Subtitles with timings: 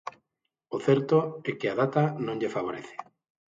[0.75, 1.17] O certo
[1.49, 2.95] é que a data non lle favorece.